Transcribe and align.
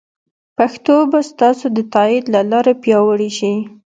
پښتو 0.57 0.95
به 1.11 1.19
ستاسو 1.31 1.65
د 1.77 1.79
تایید 1.93 2.25
له 2.33 2.41
لارې 2.51 2.73
پیاوړې 2.83 3.29
شي. 3.37 3.53